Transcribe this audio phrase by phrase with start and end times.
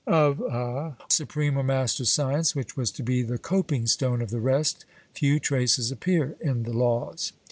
[0.07, 4.39] Of a supreme or master science which was to be the 'coping stone' of the
[4.39, 7.33] rest, few traces appear in the Laws.